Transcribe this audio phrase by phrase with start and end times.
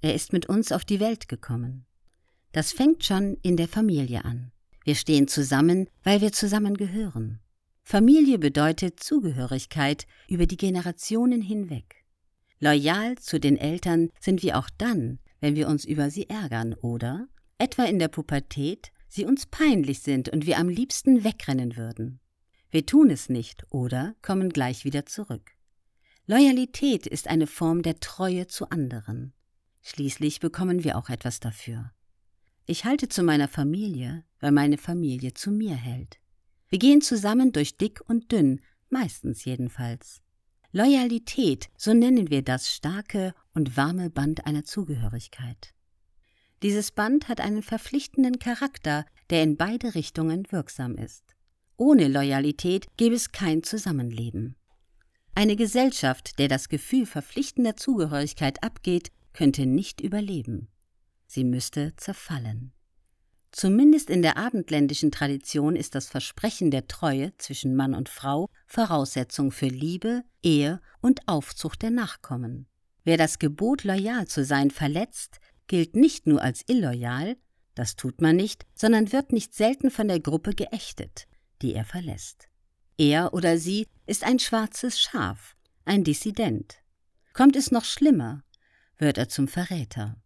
[0.00, 1.86] Er ist mit uns auf die Welt gekommen.
[2.52, 4.52] Das fängt schon in der Familie an.
[4.84, 7.40] Wir stehen zusammen, weil wir zusammengehören.
[7.82, 12.04] Familie bedeutet Zugehörigkeit über die Generationen hinweg.
[12.58, 17.28] Loyal zu den Eltern sind wir auch dann, wenn wir uns über sie ärgern oder,
[17.58, 22.20] etwa in der Pubertät, sie uns peinlich sind und wir am liebsten wegrennen würden.
[22.70, 25.52] Wir tun es nicht oder kommen gleich wieder zurück.
[26.26, 29.32] Loyalität ist eine Form der Treue zu anderen.
[29.88, 31.92] Schließlich bekommen wir auch etwas dafür.
[32.66, 36.18] Ich halte zu meiner Familie, weil meine Familie zu mir hält.
[36.68, 38.60] Wir gehen zusammen durch dick und dünn,
[38.90, 40.22] meistens jedenfalls.
[40.72, 45.72] Loyalität, so nennen wir das starke und warme Band einer Zugehörigkeit.
[46.64, 51.22] Dieses Band hat einen verpflichtenden Charakter, der in beide Richtungen wirksam ist.
[51.76, 54.56] Ohne Loyalität gäbe es kein Zusammenleben.
[55.36, 60.68] Eine Gesellschaft, der das Gefühl verpflichtender Zugehörigkeit abgeht, könnte nicht überleben.
[61.26, 62.72] Sie müsste zerfallen.
[63.52, 69.50] Zumindest in der abendländischen Tradition ist das Versprechen der Treue zwischen Mann und Frau Voraussetzung
[69.50, 72.66] für Liebe, Ehe und Aufzucht der Nachkommen.
[73.04, 77.36] Wer das Gebot, loyal zu sein, verletzt, gilt nicht nur als illoyal,
[77.74, 81.26] das tut man nicht, sondern wird nicht selten von der Gruppe geächtet,
[81.60, 82.48] die er verlässt.
[82.96, 86.78] Er oder sie ist ein schwarzes Schaf, ein Dissident.
[87.34, 88.42] Kommt es noch schlimmer,
[88.98, 90.16] wird er zum Verräter.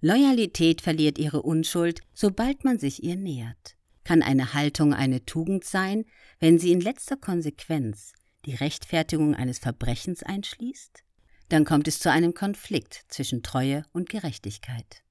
[0.00, 3.76] Loyalität verliert ihre Unschuld, sobald man sich ihr nähert.
[4.04, 6.04] Kann eine Haltung eine Tugend sein,
[6.38, 8.12] wenn sie in letzter Konsequenz
[8.44, 11.02] die Rechtfertigung eines Verbrechens einschließt?
[11.48, 15.02] Dann kommt es zu einem Konflikt zwischen Treue und Gerechtigkeit.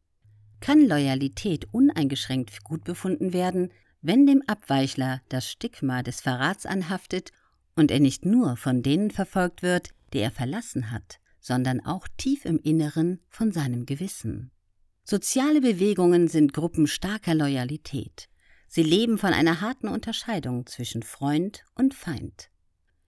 [0.59, 7.31] Kann Loyalität uneingeschränkt gut befunden werden, wenn dem Abweichler das Stigma des Verrats anhaftet
[7.75, 12.45] und er nicht nur von denen verfolgt wird, die er verlassen hat, sondern auch tief
[12.45, 14.49] im Inneren von seinem Gewissen.
[15.03, 18.29] Soziale Bewegungen sind Gruppen starker Loyalität.
[18.69, 22.49] Sie leben von einer harten Unterscheidung zwischen Freund und Feind.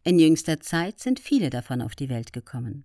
[0.04, 2.84] In jüngster Zeit sind viele davon auf die Welt gekommen.